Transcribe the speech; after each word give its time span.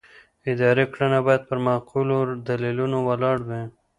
اداري 0.51 0.85
کړنه 0.93 1.19
باید 1.27 1.41
پر 1.49 1.57
معقولو 1.67 2.17
دلیلونو 2.47 2.97
ولاړه 3.07 3.43
وي. 3.49 3.63